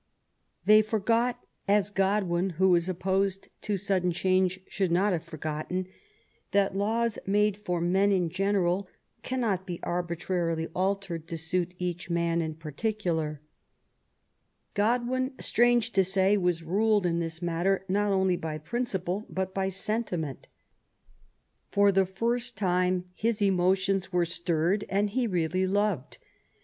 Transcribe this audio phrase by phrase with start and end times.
[0.65, 1.45] They for got—
[1.77, 5.85] as Godwin, who was opposed to sudden change, should not have forgotten—
[6.53, 8.87] that laws made for men in general
[9.21, 13.41] cannot be arbitrarily altered to suit each man in particular.
[14.73, 19.69] Godwin, strange to say, was ruled in this matter not only by principle, but by
[19.69, 20.47] sentiment.
[21.69, 23.27] For the first time 186 MARY WoLLSTOXECEAFT GODWIN.
[23.27, 26.17] his emotions were stirred, and he really loved.